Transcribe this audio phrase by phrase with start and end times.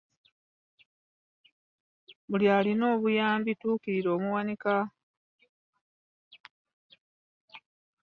[2.29, 4.75] Buli alina obuyambi tuukirira omuwanika.